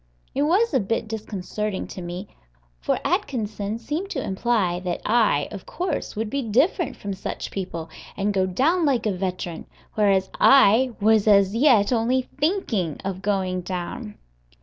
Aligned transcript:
It 0.33 0.41
was 0.41 0.73
a 0.73 0.79
bit 0.79 1.07
disconcerting 1.07 1.85
to 1.89 2.01
me, 2.01 2.27
for 2.79 2.97
Atkinson 3.05 3.77
seemed 3.77 4.09
to 4.09 4.19
imply 4.23 4.79
that 4.79 4.99
I, 5.05 5.47
of 5.51 5.67
course, 5.67 6.15
would 6.15 6.27
be 6.27 6.41
different 6.41 6.95
from 6.95 7.13
such 7.13 7.51
people, 7.51 7.87
and 8.17 8.33
go 8.33 8.47
down 8.47 8.83
like 8.83 9.05
a 9.05 9.11
veteran, 9.13 9.67
whereas 9.93 10.31
I 10.39 10.93
was 10.99 11.27
as 11.27 11.53
yet 11.53 11.93
only 11.93 12.23
thinking 12.39 12.97
of 13.05 13.21
going 13.21 13.61
down! 13.61 14.15